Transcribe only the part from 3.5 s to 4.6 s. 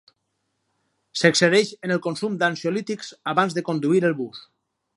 de conduir el bus.